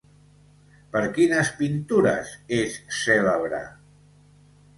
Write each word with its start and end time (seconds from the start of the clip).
Per 0.95 1.03
quines 1.17 1.51
pintures 1.59 2.33
és 2.61 2.79
cèlebre? 3.01 3.61